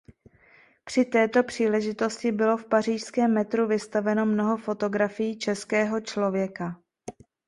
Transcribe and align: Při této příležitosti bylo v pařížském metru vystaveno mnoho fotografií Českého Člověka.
Při 0.83 1.05
této 1.05 1.43
příležitosti 1.43 2.31
bylo 2.31 2.57
v 2.57 2.65
pařížském 2.65 3.33
metru 3.33 3.67
vystaveno 3.67 4.25
mnoho 4.25 4.57
fotografií 4.57 5.37
Českého 5.37 6.01
Člověka. 6.01 6.81